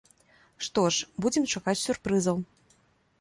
[0.67, 2.41] Што ж, будзем чакаць сюрпрызаў.